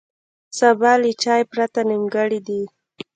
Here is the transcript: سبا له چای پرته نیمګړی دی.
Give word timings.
سبا 0.59 0.93
له 1.01 1.11
چای 1.23 1.41
پرته 1.51 1.81
نیمګړی 1.89 2.39
دی. 2.47 2.61